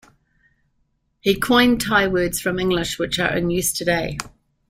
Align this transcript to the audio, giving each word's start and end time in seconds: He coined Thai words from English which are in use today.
He 1.19 1.39
coined 1.39 1.79
Thai 1.79 2.07
words 2.07 2.39
from 2.39 2.57
English 2.57 2.97
which 2.97 3.19
are 3.19 3.37
in 3.37 3.51
use 3.51 3.71
today. 3.71 4.17